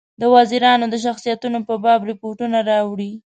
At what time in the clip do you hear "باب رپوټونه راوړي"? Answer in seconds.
1.83-3.11